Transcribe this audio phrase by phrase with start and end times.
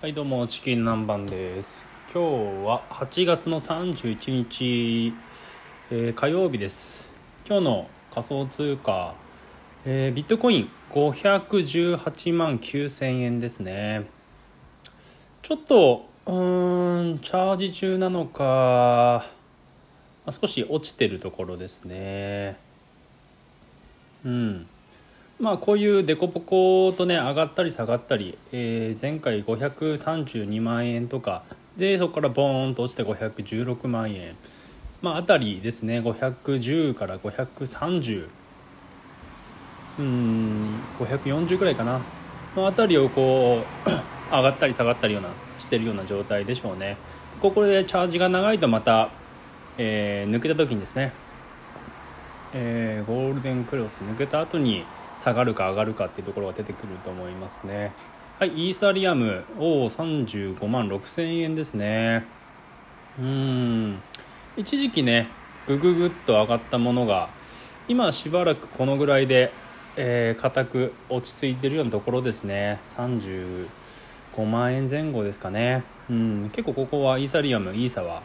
[0.00, 1.86] はいどうもチキン南蛮です。
[2.10, 5.12] 今日は8月の31日、
[5.90, 7.12] えー火曜日です。
[7.46, 9.14] 今日の仮想通貨、
[9.84, 14.06] えービットコイン518万9000円ですね。
[15.42, 19.26] ちょっとうんチャージ中なのか、
[20.24, 22.56] ま少し落ちてるところですね。
[24.24, 24.66] うん。
[25.40, 31.44] まあこういうデコポコとね上がったり下がったり、えー前回532万円とか
[31.78, 34.36] でそこからボーンと落ちて516万円。
[35.00, 38.28] まああたりですね510から530
[39.98, 42.02] うん540ぐらいかな。
[42.54, 43.90] のあたりをこう
[44.30, 46.98] 上がったり下がったりようなしてるような状態でしょうね。
[47.40, 49.08] ここでチャージが長いとまた、
[49.78, 51.12] えー抜けた時にですね
[52.52, 54.84] えーゴールデンクロス抜けた後に
[55.22, 57.92] 下がるか上がるかっていうところが出てくると思いますね。
[58.38, 59.44] はいイーサリアム。
[59.58, 62.24] を35万6000円ですね。
[63.18, 64.02] うん。
[64.56, 65.28] 一時期ね
[65.66, 67.28] グググっと上がったものが
[67.86, 69.52] 今しばらくこのぐらいで
[69.96, 72.80] えー硬く落ち着いてるようなところですね。
[72.96, 73.66] 35
[74.46, 75.84] 万円前後ですかね。
[76.08, 76.50] うん。
[76.54, 78.22] 結構ここはイーサリアムイーサは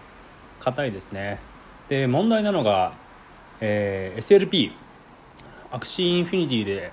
[0.62, 1.42] 硬いですね。
[1.90, 2.94] で問題なのが
[3.59, 4.84] えー SLP
[5.76, 6.92] アクシーインフィニティで、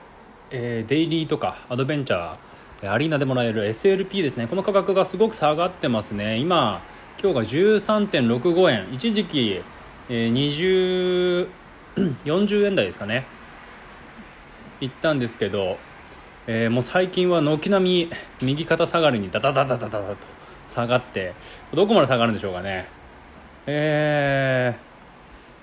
[0.51, 4.49] えーデイリーとかアドベンチャーアリーナでもらえる SLP ですね。
[4.49, 6.39] この価格がすごく下がってますね。
[6.39, 6.83] 今
[7.23, 8.93] 今日が13.65円。
[8.93, 9.63] 一時期、
[10.09, 11.49] えー20
[12.25, 13.25] 40円台ですかね。
[14.81, 15.79] 行ったんですけど、
[16.49, 18.11] えーもう最近は軒並み
[18.45, 20.17] 右肩下がりにダダダダダダダと
[20.69, 21.35] 下がって
[21.73, 22.89] どこまで下がるんでしょうかね。
[23.69, 24.92] えー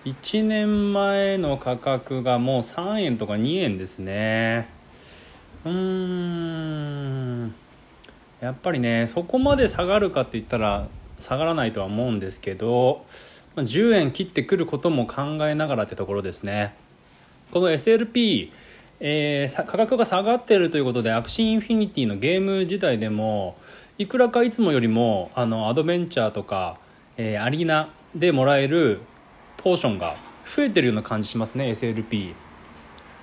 [0.05, 4.69] 1年前の価格がもう3円とか2円ですね。
[5.65, 7.53] うーん。
[8.39, 10.87] やっぱりねそこまで下がるかって言ったら
[11.19, 13.05] 下がらないとは思うんですけど
[13.57, 16.73] 10円切ってくることも考えながらってところですね。
[17.51, 18.51] この SLP、
[19.01, 23.57] えー価格が下がっているということでアクシーインフィニティのゲーム自体でも
[23.97, 26.77] いくらかいつもよりもあのアドベンチャーとか、
[27.17, 29.01] えーアリーナでもらえる
[29.63, 30.15] ポーションが
[30.55, 32.33] 増えてるような感じしますね SLP、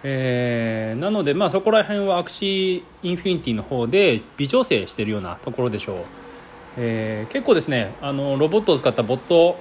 [0.03, 5.99] えーなのでまあそこら辺はアクシーインフィニティの方で微調整してるようなところでしょう、
[6.79, 9.59] えー結構ですねあのロボットを使ったボット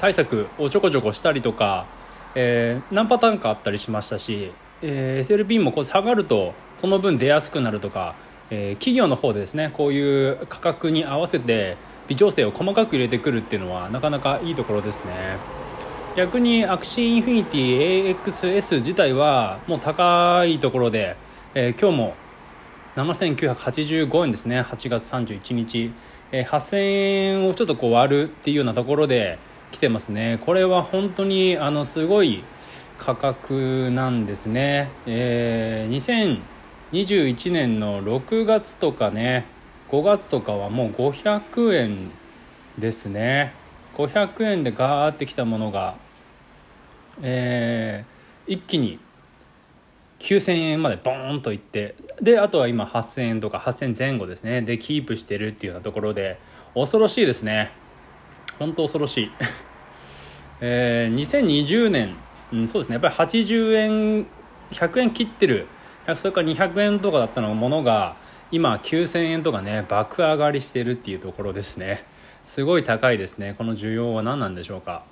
[0.00, 1.86] 対策をちょこちょこしたりとか、
[2.34, 8.14] えー何パターンかあったりしましたし、えー SLP もこう下がるとその分出やすくなるとか、
[8.50, 11.76] えー企業の方でですねこういう価格に合わせて
[12.08, 15.63] 微調整を細かく入れてくるっていうのはなかなかいいところですね。
[16.16, 21.16] 逆にアクシーインフィニティ AXS 自体はもう高いところで、
[21.56, 22.14] えー今日も
[22.94, 24.60] 7985円ですね。
[24.60, 25.92] 8月31日、
[26.30, 29.40] えー8000円をちょっとこう割るっていうようなところで
[29.72, 30.38] 来てますね。
[30.46, 32.44] これは本当にあのすごい
[33.00, 36.52] 価格なんですね、えー
[36.92, 39.46] 2021年の6月とかね。
[39.90, 42.12] 5月とかはもう500円
[42.78, 43.52] ですね。
[43.96, 46.03] 500円でガーってきたものが、
[47.22, 48.14] えー
[48.46, 48.98] 一気に
[50.18, 54.62] 9000円までボーンといってであとは今8000円とか8000前後ですね。
[54.62, 56.38] でキープしてるっていうようなところで
[56.74, 57.72] 恐ろしいですね。
[58.58, 59.30] 本当恐ろしい、
[60.60, 62.16] えー2020年、
[62.52, 62.94] うん、そうですね。
[62.94, 64.26] やっぱり80円
[64.70, 65.66] 100円切ってる。
[66.16, 68.16] それから200円とかだったのものが
[68.50, 72.04] 今9000円とかね爆上がりしてるっていうところですね。
[72.44, 73.54] すごい高いですね。
[73.56, 75.04] この需要は何なんでしょうか。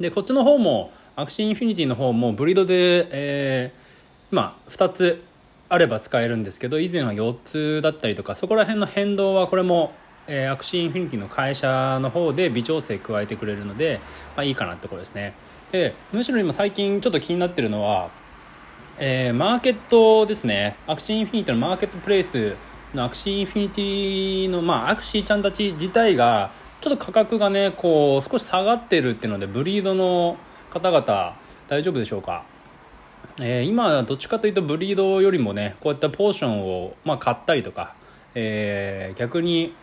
[0.00, 3.86] でこっちの方もアクシーインフィニティの方もブリードで、えー
[4.34, 5.24] まあ2つ
[5.68, 9.92] あれば使えるんですけど以前は4つだったりとかそこら辺の変動はこれも、
[10.26, 14.00] えーアクシーインフィニティの会社の方で微調整加えてくれるので、
[14.36, 15.32] まあ、いいかなってところですね。
[15.72, 18.10] でむしろ今最近ちょっと気になってるのは
[18.98, 20.76] えーマーケットですね。
[20.86, 22.56] アクシーインフィニティのマーケットプレイス
[22.92, 26.50] のアクシーインフィニティの、まあ、アクシーちゃんたち自体が
[26.82, 30.36] ちょっと価格がねこう少し下がってるっていうのでブリードの
[30.70, 31.36] 方々
[31.68, 32.44] 大丈夫でしょうか、
[33.40, 37.94] えー今はどっちかというとブリードよりもねこういったポーションを、まあ、買ったりとか、
[38.34, 39.74] えー逆に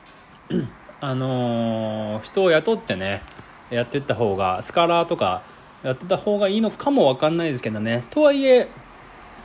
[1.01, 3.21] あのー人を雇ってね
[3.69, 5.41] やってった方がスカラーとか
[5.83, 8.05] やってた方がいいのかもわかんないですけどね。
[8.11, 8.69] とはいえ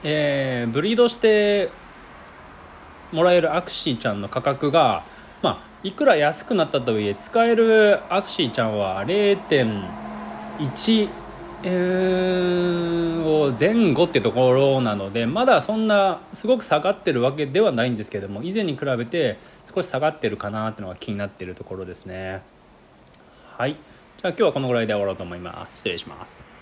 [0.04, 1.70] えーブリードして
[3.12, 5.04] もらえるアクシーちゃんの価格が、
[5.42, 11.08] まあ、いくら安くなったとはいえ使えるアクシーちゃんは0.1
[11.64, 19.38] えー、を前後ってところなのでまだそんなすごく下がってるわけではないんですけども以前に比べて
[19.74, 22.42] 少し下がってるかなっていうのが気になってるところですね。
[23.56, 23.72] はい。
[23.72, 25.76] じゃあ今日はこのぐらいで終わろうと思います。
[25.76, 26.57] 失礼します。